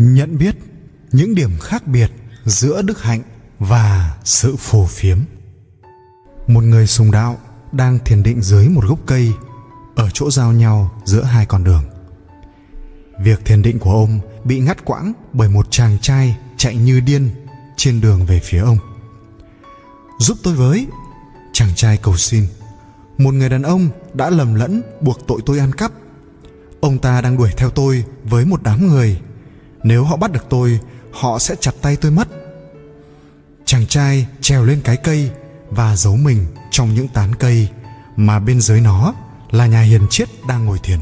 nhận 0.00 0.38
biết 0.38 0.56
những 1.12 1.34
điểm 1.34 1.50
khác 1.60 1.86
biệt 1.86 2.10
giữa 2.44 2.82
đức 2.82 3.02
hạnh 3.02 3.22
và 3.58 4.18
sự 4.24 4.56
phù 4.56 4.86
phiếm. 4.86 5.18
Một 6.46 6.60
người 6.60 6.86
sùng 6.86 7.10
đạo 7.10 7.38
đang 7.72 7.98
thiền 7.98 8.22
định 8.22 8.42
dưới 8.42 8.68
một 8.68 8.84
gốc 8.88 8.98
cây 9.06 9.32
ở 9.94 10.08
chỗ 10.12 10.30
giao 10.30 10.52
nhau 10.52 10.90
giữa 11.04 11.22
hai 11.22 11.46
con 11.46 11.64
đường. 11.64 11.84
Việc 13.22 13.44
thiền 13.44 13.62
định 13.62 13.78
của 13.78 13.90
ông 13.90 14.20
bị 14.44 14.60
ngắt 14.60 14.84
quãng 14.84 15.12
bởi 15.32 15.48
một 15.48 15.66
chàng 15.70 15.98
trai 16.02 16.36
chạy 16.56 16.76
như 16.76 17.00
điên 17.00 17.30
trên 17.76 18.00
đường 18.00 18.26
về 18.26 18.40
phía 18.44 18.58
ông. 18.58 18.78
Giúp 20.18 20.38
tôi 20.42 20.54
với, 20.54 20.86
chàng 21.52 21.74
trai 21.74 21.96
cầu 21.96 22.16
xin. 22.16 22.44
Một 23.18 23.34
người 23.34 23.48
đàn 23.48 23.62
ông 23.62 23.88
đã 24.14 24.30
lầm 24.30 24.54
lẫn 24.54 24.82
buộc 25.00 25.26
tội 25.26 25.40
tôi 25.46 25.58
ăn 25.58 25.72
cắp. 25.72 25.92
Ông 26.80 26.98
ta 26.98 27.20
đang 27.20 27.36
đuổi 27.36 27.50
theo 27.56 27.70
tôi 27.70 28.04
với 28.24 28.44
một 28.44 28.62
đám 28.62 28.86
người 28.86 29.20
nếu 29.82 30.04
họ 30.04 30.16
bắt 30.16 30.32
được 30.32 30.46
tôi, 30.48 30.80
họ 31.12 31.38
sẽ 31.38 31.54
chặt 31.60 31.72
tay 31.82 31.96
tôi 31.96 32.12
mất. 32.12 32.28
Chàng 33.64 33.86
trai 33.86 34.26
trèo 34.40 34.64
lên 34.64 34.80
cái 34.84 34.96
cây 34.96 35.30
và 35.70 35.96
giấu 35.96 36.16
mình 36.16 36.46
trong 36.70 36.94
những 36.94 37.08
tán 37.08 37.34
cây 37.34 37.68
mà 38.16 38.38
bên 38.38 38.60
dưới 38.60 38.80
nó 38.80 39.14
là 39.50 39.66
nhà 39.66 39.82
hiền 39.82 40.06
triết 40.10 40.28
đang 40.48 40.64
ngồi 40.64 40.78
thiền. 40.78 40.98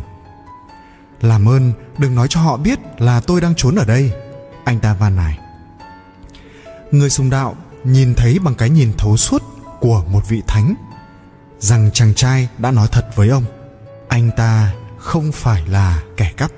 Làm 1.21 1.49
ơn, 1.49 1.73
đừng 1.99 2.15
nói 2.15 2.27
cho 2.31 2.41
họ 2.41 2.57
biết 2.57 2.79
là 2.99 3.21
tôi 3.21 3.41
đang 3.41 3.55
trốn 3.55 3.75
ở 3.75 3.85
đây, 3.85 4.13
anh 4.65 4.81
ta 4.81 4.95
van 4.95 5.17
nài. 5.17 5.39
Người 6.91 7.11
sùng 7.11 7.31
đạo 7.31 7.57
nhìn 7.85 8.15
thấy 8.15 8.39
bằng 8.39 8.55
cái 8.55 8.71
nhìn 8.71 8.93
thấu 8.99 9.17
suốt 9.17 9.43
của 9.81 10.05
một 10.13 10.29
vị 10.29 10.43
thánh 10.47 10.75
rằng 11.59 11.91
chàng 11.95 12.15
trai 12.15 12.49
đã 12.59 12.71
nói 12.71 12.89
thật 12.93 13.07
với 13.15 13.29
ông, 13.29 13.45
anh 14.09 14.31
ta 14.37 14.73
không 14.99 15.33
phải 15.33 15.67
là 15.67 16.03
kẻ 16.17 16.33
cắp 16.37 16.51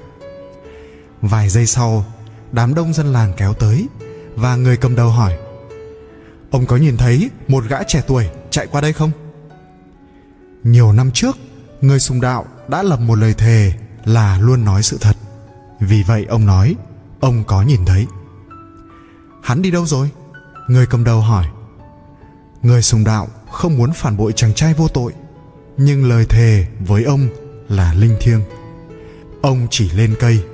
vài 1.23 1.49
giây 1.49 1.67
sau, 1.67 2.05
đám 2.53 2.75
đông 2.75 2.93
dân 2.93 3.13
làng 3.13 3.33
kéo 3.37 3.55
tới 3.55 3.89
và 4.37 4.57
người 4.57 4.77
cầm 4.77 4.97
đầu 4.97 5.09
hỏi, 5.09 5.39
ông 6.51 6.67
có 6.67 6.77
nhìn 6.77 6.97
thấy 6.97 7.31
một 7.49 7.65
gã 7.69 7.83
trẻ 7.83 8.03
tuổi 8.07 8.29
chạy 8.51 8.67
qua 8.67 8.81
đây 8.81 8.93
không? 8.93 9.11
Nhiều 10.63 10.93
năm 10.93 11.11
trước, 11.11 11.37
người 11.81 12.01
sùng 12.01 12.21
đạo 12.21 12.47
đã 12.69 12.83
lập 12.83 13.01
một 13.01 13.15
lời 13.15 13.35
thề 13.35 13.73
là 14.05 14.39
luôn 14.39 14.65
nói 14.65 14.83
sự 14.83 14.99
thật. 15.01 15.17
Vì 15.81 16.03
vậy 16.03 16.27
ông 16.29 16.47
nói, 16.47 16.77
ông 17.21 17.45
có 17.45 17.63
nhìn 17.63 17.85
thấy. 17.85 18.07
Hắn 19.43 19.63
đi 19.63 19.71
đâu 19.71 19.87
rồi? 19.87 20.11
Người 20.69 20.87
cầm 20.87 21.05
đầu 21.05 21.21
hỏi. 21.21 21.47
Người 22.63 22.83
sùng 22.83 23.05
đạo 23.05 23.29
không 23.51 23.79
muốn 23.79 23.93
phản 23.93 24.17
bội 24.17 24.33
chàng 24.33 24.55
trai 24.55 24.75
vô 24.75 24.89
tội, 24.89 25.13
nhưng 25.77 26.09
lời 26.09 26.27
thề 26.29 26.67
với 26.81 27.05
ông 27.05 27.29
là 27.69 27.95
linh 27.95 28.17
thiêng. 28.21 28.41
Ông 29.43 29.67
chỉ 29.71 29.91
lên 29.91 30.15
cây 30.21 30.45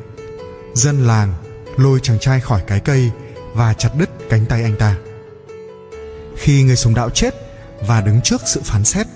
dân 0.77 1.07
làng, 1.07 1.35
lôi 1.77 2.01
chàng 2.01 2.19
trai 2.19 2.41
khỏi 2.41 2.63
cái 2.67 2.81
cây 2.81 3.11
và 3.55 3.75
chặt 3.75 3.91
đứt 3.99 4.11
cánh 4.31 4.47
tay 4.47 4.63
anh 4.63 4.77
ta. 4.79 4.97
Khi 6.37 6.63
người 6.63 6.77
sùng 6.77 6.95
đạo 6.95 7.11
chết 7.11 7.35
và 7.87 8.01
đứng 8.01 8.21
trước 8.21 8.43
sự 8.47 8.61
phán 8.65 8.85
xét, 8.85 9.07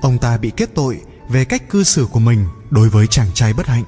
ông 0.00 0.18
ta 0.18 0.36
bị 0.36 0.52
kết 0.56 0.70
tội 0.74 1.00
về 1.28 1.44
cách 1.44 1.70
cư 1.70 1.84
xử 1.84 2.06
của 2.12 2.20
mình 2.20 2.46
đối 2.70 2.88
với 2.88 3.06
chàng 3.06 3.28
trai 3.34 3.52
bất 3.52 3.66
hạnh. 3.66 3.84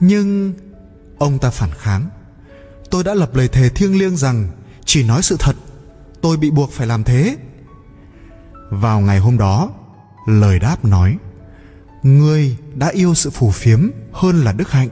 Nhưng 0.00 0.54
ông 1.18 1.38
ta 1.38 1.50
phản 1.50 1.70
kháng. 1.78 2.08
Tôi 2.90 3.04
đã 3.04 3.14
lập 3.14 3.34
lời 3.34 3.48
thề 3.48 3.68
thiêng 3.68 3.98
liêng 3.98 4.16
rằng 4.16 4.48
chỉ 4.84 5.02
nói 5.02 5.22
sự 5.22 5.36
thật, 5.38 5.56
tôi 6.20 6.36
bị 6.36 6.50
buộc 6.50 6.72
phải 6.72 6.86
làm 6.86 7.04
thế. 7.04 7.36
Vào 8.70 9.00
ngày 9.00 9.18
hôm 9.18 9.38
đó, 9.38 9.70
lời 10.26 10.58
đáp 10.58 10.84
nói, 10.84 11.18
ngươi 12.02 12.56
đã 12.74 12.88
yêu 12.88 13.14
sự 13.14 13.30
phù 13.30 13.50
phiếm 13.50 13.90
hơn 14.12 14.44
là 14.44 14.52
đức 14.52 14.70
hạnh 14.70 14.88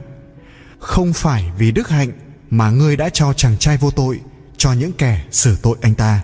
không 0.85 1.13
phải 1.13 1.51
vì 1.57 1.71
đức 1.71 1.89
hạnh 1.89 2.11
mà 2.49 2.69
ngươi 2.69 2.97
đã 2.97 3.09
cho 3.09 3.33
chàng 3.33 3.57
trai 3.57 3.77
vô 3.77 3.91
tội, 3.91 4.21
cho 4.57 4.73
những 4.73 4.91
kẻ 4.91 5.25
xử 5.31 5.57
tội 5.61 5.77
anh 5.81 5.95
ta, 5.95 6.23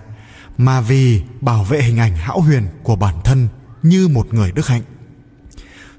mà 0.58 0.80
vì 0.80 1.22
bảo 1.40 1.64
vệ 1.64 1.82
hình 1.82 1.98
ảnh 1.98 2.16
hão 2.16 2.40
huyền 2.40 2.66
của 2.82 2.96
bản 2.96 3.14
thân 3.24 3.48
như 3.82 4.08
một 4.08 4.34
người 4.34 4.52
đức 4.52 4.66
hạnh. 4.66 4.82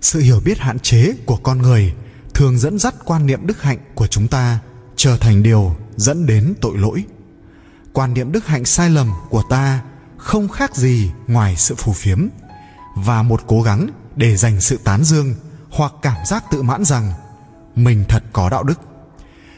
Sự 0.01 0.19
hiểu 0.19 0.41
biết 0.45 0.59
hạn 0.59 0.79
chế 0.79 1.13
của 1.25 1.35
con 1.35 1.61
người 1.61 1.93
thường 2.33 2.57
dẫn 2.57 2.79
dắt 2.79 2.95
quan 3.05 3.25
niệm 3.25 3.47
đức 3.47 3.61
hạnh 3.61 3.77
của 3.95 4.07
chúng 4.07 4.27
ta 4.27 4.59
trở 4.95 5.17
thành 5.17 5.43
điều 5.43 5.75
dẫn 5.95 6.25
đến 6.25 6.53
tội 6.61 6.77
lỗi. 6.77 7.03
Quan 7.93 8.13
niệm 8.13 8.31
đức 8.31 8.47
hạnh 8.47 8.65
sai 8.65 8.89
lầm 8.89 9.11
của 9.29 9.43
ta 9.49 9.81
không 10.17 10.49
khác 10.49 10.75
gì 10.75 11.11
ngoài 11.27 11.55
sự 11.57 11.75
phù 11.75 11.93
phiếm 11.93 12.27
và 12.95 13.23
một 13.23 13.41
cố 13.47 13.61
gắng 13.61 13.89
để 14.15 14.37
dành 14.37 14.61
sự 14.61 14.79
tán 14.83 15.03
dương 15.03 15.35
hoặc 15.69 15.93
cảm 16.01 16.25
giác 16.25 16.43
tự 16.51 16.61
mãn 16.61 16.85
rằng 16.85 17.13
mình 17.75 18.05
thật 18.09 18.23
có 18.33 18.49
đạo 18.49 18.63
đức. 18.63 18.79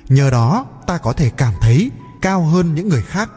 Nhờ 0.10 0.30
đó, 0.30 0.66
ta 0.88 0.98
có 0.98 1.14
thể 1.14 1.30
cảm 1.30 1.54
thấy 1.62 1.92
cao 2.22 2.42
hơn 2.42 2.76
những 2.76 2.90
người 2.90 3.02
khác. 3.02 3.30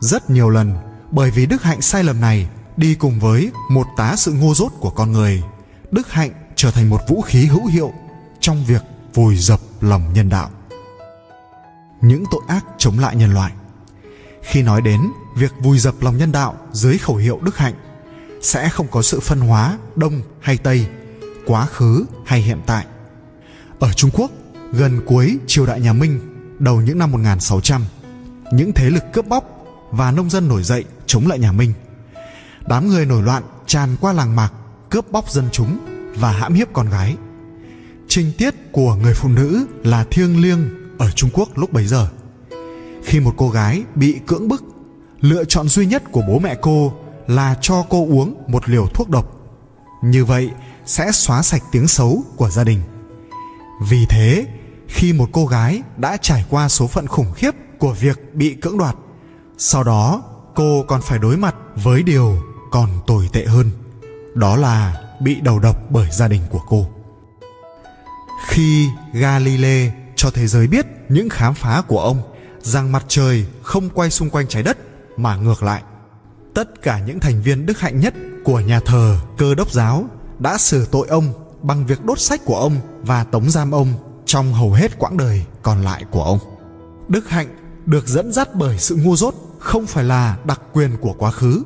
Rất 0.00 0.30
nhiều 0.30 0.50
lần, 0.50 0.76
bởi 1.10 1.30
vì 1.30 1.46
đức 1.46 1.62
hạnh 1.62 1.80
sai 1.80 2.04
lầm 2.04 2.20
này, 2.20 2.48
đi 2.76 2.94
cùng 2.94 3.20
với 3.20 3.50
một 3.70 3.86
tá 3.96 4.14
sự 4.16 4.32
ngu 4.32 4.54
dốt 4.54 4.72
của 4.80 4.90
con 4.90 5.12
người, 5.12 5.42
đức 5.90 6.10
hạnh 6.10 6.30
trở 6.56 6.70
thành 6.70 6.90
một 6.90 7.00
vũ 7.08 7.22
khí 7.22 7.46
hữu 7.46 7.66
hiệu 7.66 7.92
trong 8.40 8.64
việc 8.64 8.82
vùi 9.14 9.36
dập 9.36 9.60
lòng 9.80 10.12
nhân 10.12 10.28
đạo. 10.28 10.50
Những 12.00 12.24
tội 12.30 12.40
ác 12.48 12.64
chống 12.78 12.98
lại 12.98 13.16
nhân 13.16 13.34
loại. 13.34 13.52
Khi 14.42 14.62
nói 14.62 14.80
đến 14.82 15.00
việc 15.36 15.52
vùi 15.60 15.78
dập 15.78 15.94
lòng 16.00 16.16
nhân 16.16 16.32
đạo 16.32 16.56
dưới 16.72 16.98
khẩu 16.98 17.16
hiệu 17.16 17.40
đức 17.42 17.56
hạnh, 17.56 17.74
sẽ 18.42 18.68
không 18.68 18.86
có 18.90 19.02
sự 19.02 19.20
phân 19.20 19.40
hóa 19.40 19.78
đông 19.96 20.22
hay 20.40 20.56
tây, 20.56 20.86
quá 21.46 21.66
khứ 21.66 22.04
hay 22.26 22.40
hiện 22.40 22.60
tại 22.66 22.86
ở 23.84 23.92
Trung 23.92 24.10
Quốc, 24.12 24.30
gần 24.72 25.00
cuối 25.06 25.38
triều 25.46 25.66
đại 25.66 25.80
nhà 25.80 25.92
Minh, 25.92 26.20
đầu 26.58 26.80
những 26.80 26.98
năm 26.98 27.10
1600 27.12 27.82
những 28.52 28.72
thế 28.72 28.90
lực 28.90 29.04
cướp 29.12 29.26
bóc 29.26 29.44
và 29.90 30.10
nông 30.10 30.30
dân 30.30 30.48
nổi 30.48 30.62
dậy 30.62 30.84
chống 31.06 31.26
lại 31.26 31.38
nhà 31.38 31.52
Minh. 31.52 31.72
Đám 32.66 32.88
người 32.88 33.06
nổi 33.06 33.22
loạn 33.22 33.42
tràn 33.66 33.96
qua 34.00 34.12
làng 34.12 34.36
mạc 34.36 34.52
cướp 34.90 35.12
bóc 35.12 35.30
dân 35.30 35.48
chúng 35.52 35.78
và 36.16 36.32
hãm 36.32 36.54
hiếp 36.54 36.72
con 36.72 36.88
gái. 36.90 37.16
Trình 38.08 38.32
tiết 38.38 38.54
của 38.72 38.94
người 38.94 39.14
phụ 39.14 39.28
nữ 39.28 39.66
là 39.82 40.04
thiêng 40.10 40.42
liêng 40.42 40.58
ở 40.98 41.10
Trung 41.10 41.30
Quốc 41.32 41.58
lúc 41.58 41.72
bấy 41.72 41.86
giờ. 41.86 42.08
Khi 43.04 43.20
một 43.20 43.34
cô 43.36 43.50
gái 43.50 43.82
bị 43.94 44.20
cưỡng 44.26 44.48
bức, 44.48 44.64
lựa 45.20 45.44
chọn 45.44 45.68
duy 45.68 45.86
nhất 45.86 46.02
của 46.12 46.22
bố 46.28 46.38
mẹ 46.38 46.56
cô 46.60 46.92
là 47.26 47.56
cho 47.60 47.84
cô 47.88 48.06
uống 48.06 48.34
một 48.48 48.68
liều 48.68 48.86
thuốc 48.86 49.10
độc. 49.10 49.40
Như 50.02 50.24
vậy 50.24 50.50
sẽ 50.86 51.12
xóa 51.12 51.42
sạch 51.42 51.62
tiếng 51.72 51.88
xấu 51.88 52.24
của 52.36 52.50
gia 52.50 52.64
đình 52.64 52.80
vì 53.80 54.06
thế, 54.08 54.46
khi 54.88 55.12
một 55.12 55.28
cô 55.32 55.46
gái 55.46 55.82
đã 55.96 56.16
trải 56.16 56.44
qua 56.50 56.68
số 56.68 56.86
phận 56.86 57.06
khủng 57.06 57.32
khiếp 57.32 57.50
của 57.78 57.92
việc 57.92 58.34
bị 58.34 58.54
cưỡng 58.54 58.78
đoạt, 58.78 58.96
sau 59.58 59.84
đó 59.84 60.22
cô 60.54 60.84
còn 60.88 61.00
phải 61.02 61.18
đối 61.18 61.36
mặt 61.36 61.54
với 61.74 62.02
điều 62.02 62.42
còn 62.70 62.88
tồi 63.06 63.28
tệ 63.32 63.44
hơn, 63.44 63.70
đó 64.34 64.56
là 64.56 65.02
bị 65.20 65.40
đầu 65.40 65.58
độc 65.58 65.76
bởi 65.90 66.08
gia 66.12 66.28
đình 66.28 66.42
của 66.50 66.60
cô. 66.68 66.86
Khi 68.46 68.88
galilei 69.12 69.90
cho 70.16 70.30
thế 70.30 70.46
giới 70.46 70.66
biết 70.66 70.86
những 71.08 71.28
khám 71.28 71.54
phá 71.54 71.82
của 71.88 72.00
ông 72.00 72.22
rằng 72.60 72.92
mặt 72.92 73.04
trời 73.08 73.46
không 73.62 73.90
quay 73.90 74.10
xung 74.10 74.30
quanh 74.30 74.48
trái 74.48 74.62
đất 74.62 74.78
mà 75.16 75.36
ngược 75.36 75.62
lại, 75.62 75.82
tất 76.54 76.82
cả 76.82 77.00
những 77.06 77.20
thành 77.20 77.42
viên 77.42 77.66
đức 77.66 77.80
hạnh 77.80 78.00
nhất 78.00 78.14
của 78.44 78.60
nhà 78.60 78.80
thờ 78.80 79.18
cơ 79.38 79.54
đốc 79.54 79.72
giáo 79.72 80.06
đã 80.38 80.58
xử 80.58 80.86
tội 80.90 81.08
ông 81.08 81.43
bằng 81.64 81.86
việc 81.86 82.04
đốt 82.04 82.20
sách 82.20 82.40
của 82.44 82.56
ông 82.56 82.76
và 83.02 83.24
tống 83.24 83.50
giam 83.50 83.70
ông 83.70 83.88
trong 84.24 84.52
hầu 84.52 84.72
hết 84.72 84.98
quãng 84.98 85.16
đời 85.16 85.44
còn 85.62 85.82
lại 85.82 86.04
của 86.10 86.24
ông 86.24 86.38
đức 87.08 87.28
hạnh 87.28 87.48
được 87.86 88.08
dẫn 88.08 88.32
dắt 88.32 88.54
bởi 88.54 88.78
sự 88.78 88.96
ngu 88.96 89.16
dốt 89.16 89.34
không 89.58 89.86
phải 89.86 90.04
là 90.04 90.36
đặc 90.44 90.60
quyền 90.72 90.96
của 91.00 91.12
quá 91.12 91.30
khứ 91.30 91.62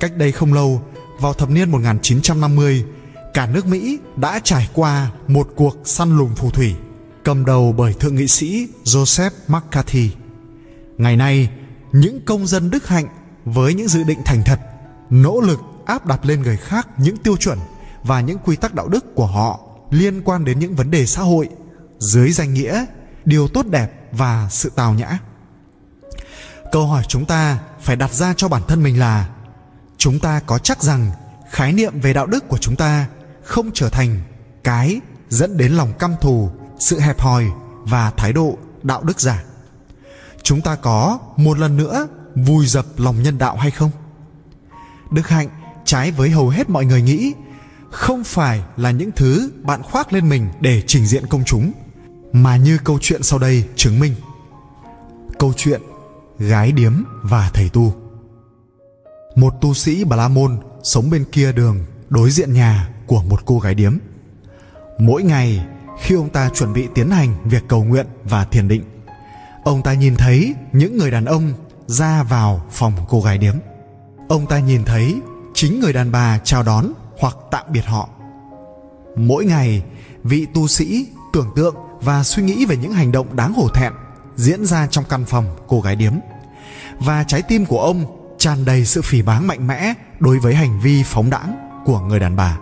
cách 0.00 0.16
đây 0.16 0.32
không 0.32 0.52
lâu 0.52 0.82
vào 1.20 1.32
thập 1.32 1.50
niên 1.50 1.70
1950 1.70 2.84
cả 3.34 3.46
nước 3.46 3.66
Mỹ 3.66 3.98
đã 4.16 4.40
trải 4.44 4.68
qua 4.74 5.10
một 5.28 5.48
cuộc 5.56 5.76
săn 5.84 6.16
lùng 6.16 6.34
phù 6.34 6.50
thủy 6.50 6.74
cầm 7.26 7.44
đầu 7.44 7.74
bởi 7.76 7.92
thượng 7.92 8.16
nghị 8.16 8.28
sĩ 8.28 8.68
Joseph 8.84 9.30
McCarthy. 9.48 10.10
Ngày 10.98 11.16
nay, 11.16 11.50
những 11.92 12.20
công 12.24 12.46
dân 12.46 12.70
đức 12.70 12.88
hạnh 12.88 13.06
với 13.44 13.74
những 13.74 13.88
dự 13.88 14.02
định 14.02 14.18
thành 14.24 14.42
thật, 14.46 14.60
nỗ 15.10 15.40
lực 15.40 15.60
áp 15.86 16.06
đặt 16.06 16.26
lên 16.26 16.42
người 16.42 16.56
khác 16.56 16.88
những 16.98 17.16
tiêu 17.16 17.36
chuẩn 17.36 17.58
và 18.06 18.20
những 18.20 18.38
quy 18.44 18.56
tắc 18.56 18.74
đạo 18.74 18.88
đức 18.88 19.14
của 19.14 19.26
họ 19.26 19.60
liên 19.90 20.22
quan 20.22 20.44
đến 20.44 20.58
những 20.58 20.74
vấn 20.74 20.90
đề 20.90 21.06
xã 21.06 21.22
hội 21.22 21.48
dưới 21.98 22.32
danh 22.32 22.54
nghĩa 22.54 22.84
điều 23.24 23.48
tốt 23.48 23.66
đẹp 23.66 23.92
và 24.12 24.48
sự 24.50 24.72
tào 24.76 24.94
nhã. 24.94 25.18
Câu 26.72 26.86
hỏi 26.86 27.02
chúng 27.08 27.24
ta 27.24 27.58
phải 27.80 27.96
đặt 27.96 28.12
ra 28.12 28.34
cho 28.36 28.48
bản 28.48 28.62
thân 28.68 28.82
mình 28.82 28.98
là, 28.98 29.28
chúng 29.98 30.18
ta 30.18 30.40
có 30.46 30.58
chắc 30.58 30.82
rằng 30.82 31.10
khái 31.50 31.72
niệm 31.72 32.00
về 32.00 32.12
đạo 32.12 32.26
đức 32.26 32.48
của 32.48 32.58
chúng 32.58 32.76
ta 32.76 33.06
không 33.42 33.70
trở 33.74 33.88
thành 33.88 34.20
cái 34.64 35.00
dẫn 35.28 35.56
đến 35.56 35.72
lòng 35.72 35.92
căm 35.98 36.14
thù, 36.20 36.50
sự 36.78 37.00
hẹp 37.00 37.20
hòi 37.20 37.44
và 37.84 38.10
thái 38.10 38.32
độ 38.32 38.58
đạo 38.82 39.02
đức 39.02 39.20
giả 39.20 39.42
chúng 40.46 40.60
ta 40.60 40.76
có 40.76 41.18
một 41.36 41.58
lần 41.58 41.76
nữa 41.76 42.08
vùi 42.34 42.66
dập 42.66 42.86
lòng 42.96 43.22
nhân 43.22 43.38
đạo 43.38 43.56
hay 43.56 43.70
không 43.70 43.90
đức 45.10 45.28
hạnh, 45.28 45.48
trái 45.84 46.10
với 46.10 46.30
hầu 46.30 46.48
hết 46.48 46.70
mọi 46.70 46.84
người 46.84 47.02
nghĩ 47.02 47.32
không 47.96 48.24
phải 48.24 48.62
là 48.76 48.90
những 48.90 49.10
thứ 49.16 49.50
bạn 49.62 49.82
khoác 49.82 50.12
lên 50.12 50.28
mình 50.28 50.48
để 50.60 50.82
trình 50.86 51.06
diện 51.06 51.26
công 51.26 51.44
chúng, 51.44 51.72
mà 52.32 52.56
như 52.56 52.78
câu 52.84 52.98
chuyện 53.00 53.22
sau 53.22 53.38
đây 53.38 53.64
chứng 53.76 54.00
minh. 54.00 54.14
Câu 55.38 55.52
chuyện 55.56 55.82
gái 56.38 56.72
điếm 56.72 56.92
và 57.22 57.50
thầy 57.54 57.68
tu. 57.68 57.94
Một 59.36 59.54
tu 59.60 59.74
sĩ 59.74 60.04
bà 60.04 60.16
la 60.16 60.28
môn 60.28 60.58
sống 60.82 61.10
bên 61.10 61.24
kia 61.32 61.52
đường 61.52 61.84
đối 62.08 62.30
diện 62.30 62.52
nhà 62.52 62.88
của 63.06 63.22
một 63.22 63.40
cô 63.46 63.58
gái 63.58 63.74
điếm. 63.74 63.98
Mỗi 64.98 65.22
ngày, 65.22 65.66
khi 66.00 66.14
ông 66.14 66.28
ta 66.28 66.50
chuẩn 66.54 66.72
bị 66.72 66.88
tiến 66.94 67.10
hành 67.10 67.36
việc 67.44 67.62
cầu 67.68 67.84
nguyện 67.84 68.06
và 68.24 68.44
thiền 68.44 68.68
định, 68.68 68.82
ông 69.64 69.82
ta 69.82 69.94
nhìn 69.94 70.16
thấy 70.16 70.54
những 70.72 70.98
người 70.98 71.10
đàn 71.10 71.24
ông 71.24 71.52
ra 71.86 72.22
vào 72.22 72.66
phòng 72.70 72.92
cô 73.08 73.20
gái 73.20 73.38
điếm. 73.38 73.54
Ông 74.28 74.46
ta 74.46 74.58
nhìn 74.58 74.84
thấy 74.84 75.20
chính 75.54 75.80
người 75.80 75.92
đàn 75.92 76.12
bà 76.12 76.38
chào 76.44 76.62
đón 76.62 76.92
hoặc 77.18 77.36
tạm 77.50 77.66
biệt 77.72 77.84
họ. 77.84 78.08
Mỗi 79.16 79.44
ngày, 79.44 79.82
vị 80.24 80.46
tu 80.54 80.68
sĩ 80.68 81.06
tưởng 81.32 81.50
tượng 81.56 81.74
và 82.00 82.24
suy 82.24 82.42
nghĩ 82.42 82.66
về 82.66 82.76
những 82.76 82.92
hành 82.92 83.12
động 83.12 83.36
đáng 83.36 83.52
hổ 83.52 83.68
thẹn 83.68 83.92
diễn 84.36 84.66
ra 84.66 84.86
trong 84.86 85.04
căn 85.08 85.24
phòng 85.24 85.56
cô 85.68 85.80
gái 85.80 85.96
điếm. 85.96 86.12
Và 86.98 87.24
trái 87.24 87.42
tim 87.42 87.66
của 87.66 87.80
ông 87.80 88.04
tràn 88.38 88.64
đầy 88.64 88.84
sự 88.84 89.02
phỉ 89.02 89.22
báng 89.22 89.46
mạnh 89.46 89.66
mẽ 89.66 89.94
đối 90.20 90.38
với 90.38 90.54
hành 90.54 90.80
vi 90.80 91.02
phóng 91.02 91.30
đãng 91.30 91.82
của 91.84 92.00
người 92.00 92.20
đàn 92.20 92.36
bà. 92.36 92.58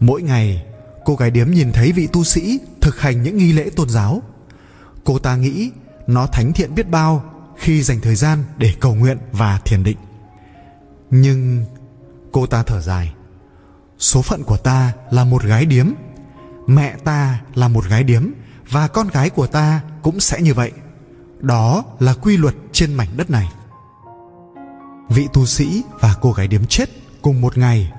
Mỗi 0.00 0.22
ngày, 0.22 0.64
cô 1.04 1.14
gái 1.14 1.30
điếm 1.30 1.50
nhìn 1.50 1.72
thấy 1.72 1.92
vị 1.92 2.08
tu 2.12 2.24
sĩ 2.24 2.60
thực 2.80 3.00
hành 3.00 3.22
những 3.22 3.36
nghi 3.36 3.52
lễ 3.52 3.70
tôn 3.76 3.88
giáo. 3.88 4.22
Cô 5.04 5.18
ta 5.18 5.36
nghĩ 5.36 5.70
nó 6.06 6.26
thánh 6.26 6.52
thiện 6.52 6.74
biết 6.74 6.88
bao 6.88 7.24
khi 7.56 7.82
dành 7.82 8.00
thời 8.00 8.14
gian 8.14 8.44
để 8.58 8.74
cầu 8.80 8.94
nguyện 8.94 9.18
và 9.32 9.60
thiền 9.64 9.84
định. 9.84 9.96
Nhưng 11.10 11.64
cô 12.32 12.46
ta 12.46 12.62
thở 12.62 12.80
dài. 12.80 13.14
Số 13.98 14.22
phận 14.22 14.42
của 14.42 14.56
ta 14.56 14.92
là 15.10 15.24
một 15.24 15.42
gái 15.42 15.66
điếm. 15.66 15.86
Mẹ 16.66 16.96
ta 17.04 17.40
là 17.54 17.68
một 17.68 17.88
gái 17.88 18.04
điếm 18.04 18.26
và 18.70 18.88
con 18.88 19.08
gái 19.08 19.30
của 19.30 19.46
ta 19.46 19.80
cũng 20.02 20.20
sẽ 20.20 20.40
như 20.40 20.54
vậy. 20.54 20.72
Đó 21.40 21.84
là 21.98 22.14
quy 22.14 22.36
luật 22.36 22.54
trên 22.72 22.94
mảnh 22.94 23.08
đất 23.16 23.30
này. 23.30 23.48
Vị 25.08 25.28
tu 25.32 25.46
sĩ 25.46 25.82
và 26.00 26.14
cô 26.20 26.32
gái 26.32 26.48
điếm 26.48 26.66
chết 26.66 26.90
cùng 27.22 27.40
một 27.40 27.58
ngày 27.58 27.92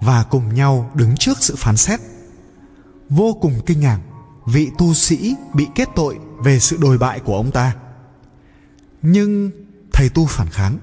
và 0.00 0.22
cùng 0.22 0.54
nhau 0.54 0.90
đứng 0.94 1.16
trước 1.16 1.38
sự 1.40 1.54
phán 1.56 1.76
xét. 1.76 2.00
Vô 3.10 3.38
cùng 3.40 3.60
kinh 3.66 3.80
ngạc, 3.80 3.98
vị 4.46 4.70
tu 4.78 4.94
sĩ 4.94 5.34
bị 5.54 5.66
kết 5.74 5.88
tội 5.96 6.18
về 6.44 6.58
sự 6.58 6.76
đồi 6.80 6.98
bại 6.98 7.20
của 7.20 7.36
ông 7.36 7.50
ta. 7.50 7.74
Nhưng, 9.02 9.50
thầy 9.92 10.08
tu 10.08 10.26
phản 10.26 10.48
kháng, 10.48 10.78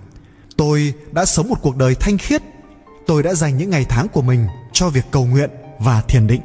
tôi 0.58 0.94
đã 1.12 1.26
sống 1.26 1.50
một 1.50 1.62
cuộc 1.62 1.78
đời 1.78 1.96
thanh 1.96 2.18
khiết 2.18 2.42
tôi 3.08 3.24
đã 3.24 3.34
dành 3.34 3.58
những 3.58 3.70
ngày 3.70 3.86
tháng 3.90 4.08
của 4.08 4.22
mình 4.22 4.48
cho 4.74 4.90
việc 4.90 5.06
cầu 5.12 5.26
nguyện 5.26 5.50
và 5.80 6.02
thiền 6.02 6.28
định. 6.28 6.42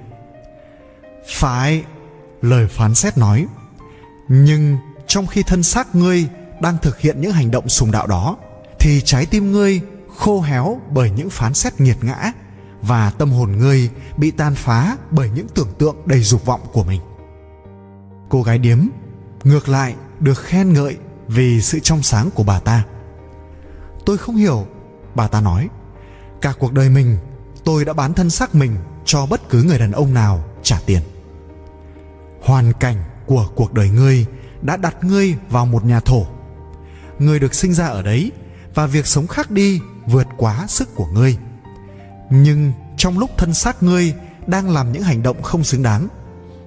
Phải, 1.29 1.85
lời 2.43 2.69
phán 2.69 2.95
xét 2.95 3.19
nói. 3.19 3.47
Nhưng 4.29 4.77
trong 5.07 5.27
khi 5.27 5.43
thân 5.43 5.63
xác 5.63 5.95
ngươi 5.95 6.29
đang 6.61 6.79
thực 6.83 7.01
hiện 7.01 7.21
những 7.21 7.33
hành 7.33 7.51
động 7.51 7.69
sùng 7.69 7.91
đạo 7.91 8.07
đó, 8.07 8.37
thì 8.79 9.01
trái 9.05 9.27
tim 9.27 9.53
ngươi 9.53 9.81
khô 10.17 10.41
héo 10.41 10.81
bởi 10.91 11.11
những 11.11 11.31
phán 11.31 11.55
xét 11.55 11.81
nghiệt 11.81 11.97
ngã 12.03 12.33
và 12.83 13.11
tâm 13.11 13.31
hồn 13.31 13.53
ngươi 13.53 13.91
bị 14.17 14.31
tan 14.31 14.55
phá 14.55 14.97
bởi 15.11 15.31
những 15.35 15.47
tưởng 15.55 15.73
tượng 15.79 15.97
đầy 16.07 16.23
dục 16.23 16.45
vọng 16.45 16.61
của 16.73 16.85
mình. 16.85 17.01
Cô 18.29 18.43
gái 18.43 18.59
điếm, 18.59 18.79
ngược 19.45 19.69
lại 19.69 19.95
được 20.21 20.39
khen 20.39 20.73
ngợi 20.73 20.97
vì 21.29 21.61
sự 21.63 21.79
trong 21.79 22.03
sáng 22.03 22.31
của 22.31 22.43
bà 22.43 22.61
ta. 22.61 22.85
Tôi 24.07 24.19
không 24.19 24.37
hiểu, 24.37 24.67
bà 25.15 25.29
ta 25.29 25.41
nói 25.41 25.69
cả 26.41 26.53
cuộc 26.59 26.73
đời 26.73 26.89
mình, 26.89 27.17
tôi 27.65 27.85
đã 27.85 27.93
bán 27.93 28.15
thân 28.15 28.31
xác 28.31 28.55
mình 28.55 28.77
cho 29.05 29.27
bất 29.27 29.49
cứ 29.51 29.63
người 29.63 29.79
đàn 29.79 29.93
ông 29.93 30.15
nào 30.15 30.45
trả 30.63 30.81
tiền. 30.87 31.03
Hoàn 32.43 32.73
cảnh 32.73 32.97
của 33.27 33.49
cuộc 33.55 33.73
đời 33.73 33.91
ngươi 33.91 34.27
đã 34.63 34.77
đặt 34.77 35.05
ngươi 35.05 35.35
vào 35.51 35.67
một 35.67 35.85
nhà 35.85 36.01
thổ. 36.01 36.27
Ngươi 37.19 37.39
được 37.39 37.55
sinh 37.55 37.75
ra 37.75 37.87
ở 37.87 38.03
đấy 38.03 38.33
và 38.75 38.87
việc 38.87 39.07
sống 39.07 39.27
khác 39.27 39.51
đi 39.51 39.81
vượt 40.07 40.27
quá 40.37 40.65
sức 40.69 40.95
của 40.95 41.07
ngươi. 41.07 41.37
Nhưng 42.31 42.73
trong 42.97 43.19
lúc 43.19 43.31
thân 43.39 43.55
xác 43.55 43.83
ngươi 43.83 44.15
đang 44.47 44.71
làm 44.71 44.93
những 44.93 45.03
hành 45.03 45.23
động 45.23 45.43
không 45.43 45.65
xứng 45.65 45.83
đáng, 45.83 46.09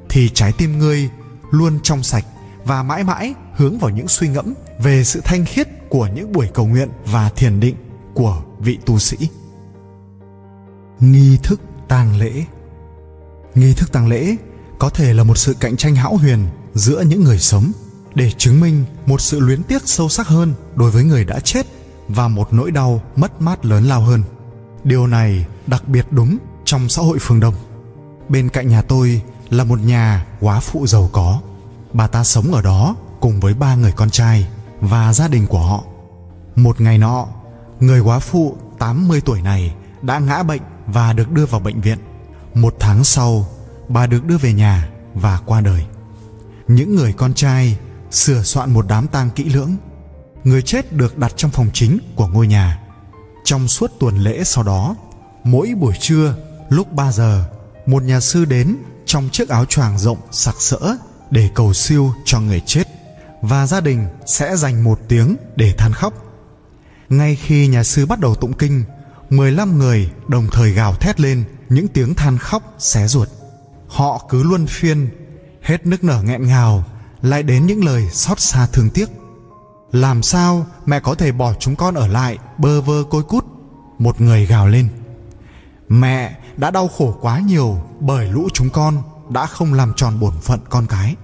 thì 0.10 0.30
trái 0.30 0.52
tim 0.58 0.80
ngươi 0.80 1.10
luôn 1.52 1.80
trong 1.84 2.04
sạch 2.04 2.26
và 2.64 2.84
mãi 2.84 3.04
mãi 3.04 3.34
hướng 3.56 3.78
vào 3.78 3.90
những 3.90 4.08
suy 4.08 4.28
ngẫm 4.28 4.54
về 4.80 5.04
sự 5.04 5.22
thanh 5.24 5.46
khiết 5.46 5.68
của 5.90 6.08
những 6.16 6.32
buổi 6.32 6.48
cầu 6.54 6.68
nguyện 6.68 6.90
và 7.06 7.30
thiền 7.30 7.60
định 7.60 7.76
của 8.14 8.42
vị 8.60 8.78
tu 8.86 9.00
sĩ 9.00 9.18
nghi 11.00 11.38
thức 11.44 11.62
tang 11.88 12.18
lễ. 12.18 12.46
Nghi 13.56 13.74
thức 13.74 13.92
tang 13.92 14.08
lễ 14.08 14.36
có 14.80 14.90
thể 14.90 15.14
là 15.14 15.24
một 15.24 15.38
sự 15.38 15.56
cạnh 15.60 15.78
tranh 15.78 15.96
hão 15.96 16.18
huyền 16.18 16.48
giữa 16.74 17.02
những 17.02 17.24
người 17.24 17.40
sống 17.40 17.72
để 18.16 18.32
chứng 18.32 18.60
minh 18.60 18.86
một 19.06 19.22
sự 19.22 19.40
luyến 19.40 19.64
tiếc 19.64 19.82
sâu 19.86 20.10
sắc 20.10 20.28
hơn 20.28 20.54
đối 20.76 20.92
với 20.92 21.04
người 21.04 21.26
đã 21.26 21.40
chết 21.40 21.66
và 22.08 22.28
một 22.28 22.54
nỗi 22.54 22.72
đau 22.72 23.02
mất 23.16 23.42
mát 23.42 23.66
lớn 23.66 23.84
lao 23.84 24.02
hơn. 24.02 24.24
Điều 24.84 25.08
này 25.08 25.46
đặc 25.68 25.88
biệt 25.88 26.06
đúng 26.12 26.38
trong 26.66 26.90
xã 26.90 27.02
hội 27.02 27.18
phương 27.22 27.40
đông. 27.40 27.54
Bên 28.30 28.50
cạnh 28.50 28.68
nhà 28.68 28.82
tôi 28.82 29.22
là 29.50 29.64
một 29.64 29.80
nhà 29.80 30.26
quá 30.40 30.60
phụ 30.60 30.88
giàu 30.88 31.10
có. 31.14 31.42
Bà 31.94 32.08
ta 32.08 32.24
sống 32.24 32.54
ở 32.54 32.62
đó 32.62 32.96
cùng 33.20 33.40
với 33.40 33.54
ba 33.54 33.76
người 33.76 33.92
con 33.92 34.10
trai 34.10 34.48
và 34.82 35.14
gia 35.14 35.28
đình 35.28 35.48
của 35.48 35.60
họ. 35.60 35.84
Một 36.56 36.82
ngày 36.82 36.98
nọ, 36.98 37.28
người 37.80 38.00
quá 38.00 38.20
phụ 38.20 38.58
80 38.80 39.22
tuổi 39.26 39.42
này 39.42 39.76
đã 40.02 40.20
ngã 40.20 40.44
bệnh 40.44 40.62
và 40.88 41.14
được 41.14 41.32
đưa 41.32 41.46
vào 41.46 41.60
bệnh 41.60 41.82
viện. 41.82 41.98
Một 42.54 42.76
tháng 42.80 43.04
sau, 43.04 43.48
bà 43.88 44.08
được 44.08 44.26
đưa 44.26 44.38
về 44.38 44.54
nhà 44.54 44.90
và 45.14 45.40
qua 45.46 45.62
đời. 45.62 45.86
Những 46.68 46.96
người 46.96 47.14
con 47.14 47.34
trai 47.34 47.78
sửa 48.12 48.44
soạn 48.44 48.74
một 48.74 48.86
đám 48.88 49.08
tang 49.08 49.30
kỹ 49.30 49.44
lưỡng. 49.44 49.76
Người 50.44 50.62
chết 50.62 50.94
được 50.94 51.18
đặt 51.18 51.34
trong 51.36 51.52
phòng 51.52 51.70
chính 51.74 52.00
của 52.16 52.28
ngôi 52.28 52.48
nhà. 52.48 52.80
Trong 53.44 53.68
suốt 53.68 53.92
tuần 54.00 54.18
lễ 54.18 54.44
sau 54.44 54.64
đó, 54.64 54.96
mỗi 55.44 55.74
buổi 55.80 55.94
trưa, 56.00 56.36
lúc 56.70 56.92
3 56.92 57.12
giờ, 57.12 57.46
một 57.86 58.04
nhà 58.04 58.20
sư 58.20 58.46
đến 58.46 58.78
trong 59.06 59.30
chiếc 59.32 59.50
áo 59.50 59.66
choàng 59.66 60.00
rộng 60.00 60.18
sặc 60.32 60.56
sỡ 60.60 60.98
để 61.32 61.50
cầu 61.56 61.74
siêu 61.74 62.14
cho 62.26 62.40
người 62.40 62.62
chết 62.66 62.84
và 63.42 63.68
gia 63.68 63.82
đình 63.82 64.08
sẽ 64.26 64.56
dành 64.56 64.84
một 64.84 65.00
tiếng 65.08 65.36
để 65.56 65.74
than 65.78 65.94
khóc. 65.94 66.14
Ngay 67.10 67.36
khi 67.36 67.68
nhà 67.68 67.84
sư 67.84 68.06
bắt 68.06 68.20
đầu 68.20 68.36
tụng 68.36 68.54
kinh 68.54 68.84
15 69.36 69.80
người 69.80 70.10
đồng 70.28 70.48
thời 70.52 70.72
gào 70.72 70.96
thét 70.96 71.20
lên, 71.20 71.44
những 71.70 71.88
tiếng 71.88 72.16
than 72.16 72.38
khóc 72.38 72.76
xé 72.80 73.08
ruột. 73.08 73.30
Họ 73.88 74.26
cứ 74.30 74.44
luân 74.44 74.68
phiên, 74.68 75.10
hết 75.62 75.86
nức 75.86 76.04
nở 76.04 76.24
nghẹn 76.24 76.48
ngào, 76.48 76.84
lại 77.22 77.44
đến 77.44 77.66
những 77.66 77.86
lời 77.86 78.10
xót 78.12 78.40
xa 78.40 78.68
thương 78.74 78.90
tiếc. 78.90 79.10
Làm 79.92 80.24
sao 80.24 80.66
mẹ 80.86 81.00
có 81.00 81.16
thể 81.16 81.32
bỏ 81.32 81.54
chúng 81.60 81.76
con 81.76 81.96
ở 81.96 82.08
lại 82.08 82.38
bơ 82.58 82.82
vơ 82.82 83.04
côi 83.10 83.24
cút? 83.24 83.46
Một 84.00 84.22
người 84.22 84.46
gào 84.46 84.68
lên. 84.68 84.90
Mẹ 85.90 86.38
đã 86.58 86.72
đau 86.72 86.88
khổ 86.88 87.18
quá 87.22 87.40
nhiều 87.40 87.78
bởi 88.00 88.28
lũ 88.28 88.48
chúng 88.54 88.70
con 88.70 89.04
đã 89.30 89.46
không 89.46 89.74
làm 89.74 89.94
tròn 89.96 90.20
bổn 90.20 90.34
phận 90.42 90.60
con 90.70 90.88
cái. 90.88 91.16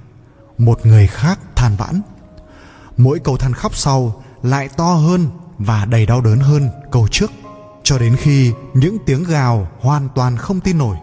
Một 0.58 0.86
người 0.86 1.08
khác 1.08 1.40
than 1.56 1.76
vãn. 1.76 2.02
Mỗi 2.98 3.20
câu 3.20 3.38
than 3.38 3.54
khóc 3.54 3.76
sau 3.76 4.24
lại 4.44 4.70
to 4.78 4.94
hơn 4.94 5.30
và 5.58 5.86
đầy 5.86 6.06
đau 6.06 6.22
đớn 6.22 6.40
hơn 6.40 6.70
câu 6.92 7.08
trước 7.12 7.32
cho 7.90 7.98
đến 7.98 8.16
khi 8.16 8.54
những 8.74 8.98
tiếng 9.06 9.24
gào 9.24 9.68
hoàn 9.80 10.10
toàn 10.16 10.38
không 10.38 10.60
tin 10.60 10.78
nổi. 10.78 10.98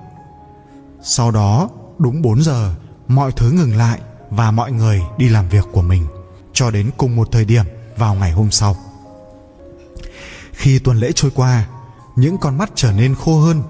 Sau 1.02 1.30
đó, 1.30 1.68
đúng 1.98 2.22
4 2.22 2.42
giờ, 2.42 2.74
mọi 3.08 3.32
thứ 3.32 3.50
ngừng 3.50 3.76
lại 3.76 4.00
và 4.30 4.50
mọi 4.50 4.72
người 4.72 5.02
đi 5.18 5.28
làm 5.28 5.48
việc 5.48 5.64
của 5.72 5.82
mình, 5.82 6.06
cho 6.52 6.70
đến 6.70 6.90
cùng 6.96 7.16
một 7.16 7.28
thời 7.32 7.44
điểm 7.44 7.64
vào 7.96 8.14
ngày 8.14 8.32
hôm 8.32 8.50
sau. 8.50 8.76
Khi 10.52 10.78
tuần 10.78 10.98
lễ 10.98 11.12
trôi 11.14 11.30
qua, 11.34 11.66
những 12.16 12.38
con 12.38 12.58
mắt 12.58 12.70
trở 12.74 12.92
nên 12.92 13.14
khô 13.14 13.40
hơn, 13.40 13.62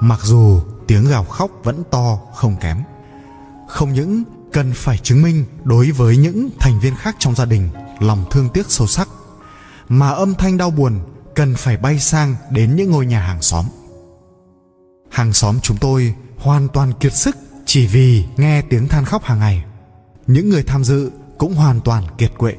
mặc 0.00 0.20
dù 0.22 0.60
tiếng 0.86 1.08
gào 1.08 1.24
khóc 1.24 1.50
vẫn 1.64 1.82
to 1.90 2.18
không 2.34 2.56
kém. 2.60 2.82
Không 3.68 3.92
những 3.92 4.22
cần 4.52 4.72
phải 4.74 4.98
chứng 4.98 5.22
minh 5.22 5.44
đối 5.64 5.90
với 5.90 6.16
những 6.16 6.48
thành 6.58 6.80
viên 6.80 6.96
khác 6.96 7.16
trong 7.18 7.34
gia 7.34 7.44
đình 7.44 7.68
lòng 7.98 8.24
thương 8.30 8.48
tiếc 8.48 8.70
sâu 8.70 8.86
sắc, 8.86 9.08
mà 9.88 10.10
âm 10.10 10.34
thanh 10.34 10.56
đau 10.56 10.70
buồn 10.70 11.00
cần 11.34 11.54
phải 11.54 11.76
bay 11.76 11.98
sang 11.98 12.36
đến 12.50 12.76
những 12.76 12.90
ngôi 12.90 13.06
nhà 13.06 13.20
hàng 13.20 13.42
xóm. 13.42 13.64
Hàng 15.10 15.32
xóm 15.32 15.60
chúng 15.60 15.76
tôi 15.76 16.14
hoàn 16.38 16.68
toàn 16.68 16.92
kiệt 16.92 17.14
sức 17.14 17.36
chỉ 17.66 17.86
vì 17.86 18.24
nghe 18.36 18.62
tiếng 18.62 18.88
than 18.88 19.04
khóc 19.04 19.24
hàng 19.24 19.38
ngày. 19.38 19.64
Những 20.26 20.50
người 20.50 20.62
tham 20.62 20.84
dự 20.84 21.10
cũng 21.38 21.54
hoàn 21.54 21.80
toàn 21.80 22.04
kiệt 22.18 22.32
quệ. 22.38 22.56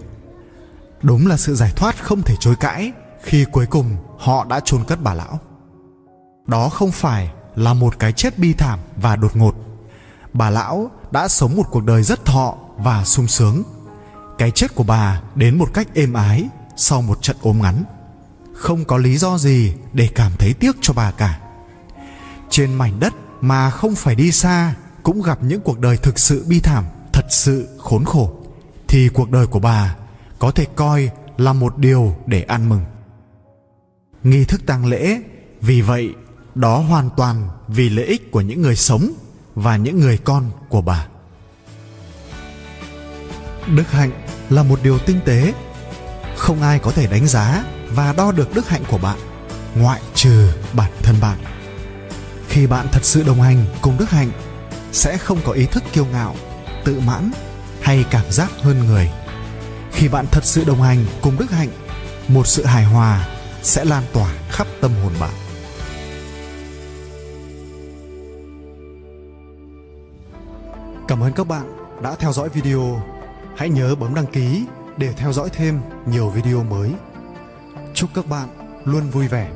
Đúng 1.01 1.27
là 1.27 1.37
sự 1.37 1.55
giải 1.55 1.73
thoát 1.75 2.03
không 2.03 2.21
thể 2.21 2.35
chối 2.39 2.55
cãi 2.55 2.91
khi 3.23 3.45
cuối 3.51 3.65
cùng 3.65 3.97
họ 4.17 4.45
đã 4.45 4.59
chôn 4.59 4.83
cất 4.83 5.01
bà 5.03 5.13
lão. 5.13 5.39
Đó 6.47 6.69
không 6.69 6.91
phải 6.91 7.31
là 7.55 7.73
một 7.73 7.99
cái 7.99 8.11
chết 8.11 8.39
bi 8.39 8.53
thảm 8.53 8.79
và 8.95 9.15
đột 9.15 9.35
ngột. 9.35 9.55
Bà 10.33 10.49
lão 10.49 10.91
đã 11.11 11.27
sống 11.27 11.55
một 11.55 11.65
cuộc 11.71 11.83
đời 11.83 12.03
rất 12.03 12.25
thọ 12.25 12.55
và 12.77 13.05
sung 13.05 13.27
sướng. 13.27 13.63
Cái 14.37 14.51
chết 14.51 14.75
của 14.75 14.83
bà 14.83 15.21
đến 15.35 15.57
một 15.57 15.69
cách 15.73 15.87
êm 15.93 16.13
ái 16.13 16.49
sau 16.77 17.01
một 17.01 17.21
trận 17.21 17.37
ốm 17.41 17.61
ngắn 17.61 17.83
không 18.61 18.85
có 18.85 18.97
lý 18.97 19.17
do 19.17 19.37
gì 19.37 19.73
để 19.93 20.09
cảm 20.15 20.31
thấy 20.39 20.53
tiếc 20.53 20.75
cho 20.81 20.93
bà 20.93 21.11
cả. 21.11 21.39
Trên 22.49 22.73
mảnh 22.73 22.99
đất 22.99 23.13
mà 23.41 23.69
không 23.69 23.95
phải 23.95 24.15
đi 24.15 24.31
xa, 24.31 24.73
cũng 25.03 25.21
gặp 25.21 25.43
những 25.43 25.61
cuộc 25.61 25.79
đời 25.79 25.97
thực 25.97 26.19
sự 26.19 26.45
bi 26.47 26.59
thảm, 26.59 26.85
thật 27.13 27.25
sự 27.29 27.69
khốn 27.79 28.05
khổ, 28.05 28.33
thì 28.87 29.09
cuộc 29.09 29.31
đời 29.31 29.47
của 29.47 29.59
bà 29.59 29.95
có 30.39 30.51
thể 30.51 30.65
coi 30.75 31.09
là 31.37 31.53
một 31.53 31.77
điều 31.77 32.15
để 32.25 32.41
ăn 32.41 32.69
mừng. 32.69 32.81
Nghi 34.23 34.45
thức 34.45 34.61
tang 34.65 34.85
lễ, 34.85 35.21
vì 35.61 35.81
vậy, 35.81 36.13
đó 36.55 36.77
hoàn 36.77 37.09
toàn 37.17 37.49
vì 37.67 37.89
lợi 37.89 38.05
ích 38.05 38.31
của 38.31 38.41
những 38.41 38.61
người 38.61 38.75
sống 38.75 39.11
và 39.55 39.77
những 39.77 39.99
người 39.99 40.17
con 40.17 40.51
của 40.69 40.81
bà. 40.81 41.07
Đức 43.75 43.91
hạnh 43.91 44.11
là 44.49 44.63
một 44.63 44.79
điều 44.83 44.99
tinh 44.99 45.19
tế, 45.25 45.53
không 46.37 46.61
ai 46.61 46.79
có 46.79 46.91
thể 46.91 47.07
đánh 47.07 47.27
giá 47.27 47.63
và 47.95 48.13
đo 48.17 48.31
được 48.31 48.55
đức 48.55 48.69
hạnh 48.69 48.83
của 48.87 48.97
bạn, 48.97 49.17
ngoại 49.75 50.01
trừ 50.15 50.49
bản 50.73 50.91
thân 51.03 51.15
bạn. 51.21 51.37
Khi 52.49 52.67
bạn 52.67 52.87
thật 52.91 53.03
sự 53.03 53.23
đồng 53.23 53.41
hành 53.41 53.65
cùng 53.81 53.97
đức 53.97 54.09
hạnh, 54.09 54.31
sẽ 54.91 55.17
không 55.17 55.39
có 55.45 55.51
ý 55.51 55.65
thức 55.65 55.83
kiêu 55.93 56.05
ngạo, 56.05 56.35
tự 56.85 56.99
mãn 56.99 57.31
hay 57.81 58.05
cảm 58.11 58.31
giác 58.31 58.51
hơn 58.61 58.85
người. 58.85 59.09
Khi 59.91 60.07
bạn 60.07 60.25
thật 60.31 60.45
sự 60.45 60.63
đồng 60.63 60.81
hành 60.81 61.05
cùng 61.21 61.37
đức 61.39 61.51
hạnh, 61.51 61.69
một 62.27 62.47
sự 62.47 62.65
hài 62.65 62.83
hòa 62.83 63.27
sẽ 63.63 63.85
lan 63.85 64.03
tỏa 64.13 64.33
khắp 64.49 64.67
tâm 64.81 64.91
hồn 65.03 65.13
bạn. 65.19 65.33
Cảm 71.07 71.23
ơn 71.23 71.33
các 71.33 71.47
bạn 71.47 71.77
đã 72.01 72.15
theo 72.15 72.33
dõi 72.33 72.49
video. 72.49 73.03
Hãy 73.57 73.69
nhớ 73.69 73.95
bấm 73.95 74.15
đăng 74.15 74.25
ký 74.25 74.65
để 74.97 75.13
theo 75.13 75.33
dõi 75.33 75.49
thêm 75.49 75.81
nhiều 76.05 76.29
video 76.29 76.63
mới 76.63 76.91
chúc 78.01 78.09
các 78.13 78.27
bạn 78.27 78.49
luôn 78.85 79.09
vui 79.09 79.27
vẻ. 79.27 79.51